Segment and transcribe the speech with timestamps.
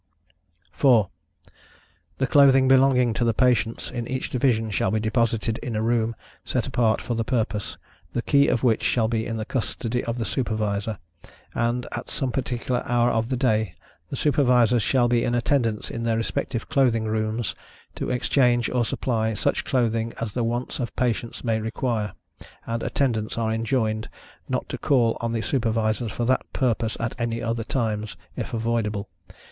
[0.71, 1.11] 4.
[2.17, 6.15] The clothing belonging to the patients, in each division, shall be deposited in a room,
[6.43, 7.77] set apart for the purpose,
[8.13, 10.97] the key of which shall be in custody of the Supervisor,
[11.53, 13.75] and, at some particular hour of the day,
[14.09, 17.53] the Supervisors shall be in attendance in their respective clothing rooms,
[17.93, 22.13] to exchange, or supply, such clothing as the wants of patients may require,
[22.65, 24.09] and Attendants are enjoined,
[24.49, 29.07] not to call on the Supervisors, for that purpose, at any other times, if avoidable.